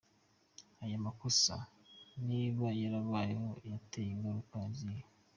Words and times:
Ayo 0.83 0.97
makosa 1.05 1.55
niba 2.27 2.65
yarabayeho 2.81 3.49
yateye 3.71 4.09
ingaruka 4.15 4.57
zihe? 4.77 5.03